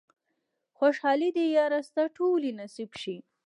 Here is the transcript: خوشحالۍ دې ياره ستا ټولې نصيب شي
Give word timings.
خوشحالۍ 0.77 1.29
دې 1.37 1.45
ياره 1.57 1.79
ستا 1.89 2.03
ټولې 2.17 2.49
نصيب 2.59 2.91
شي 3.01 3.15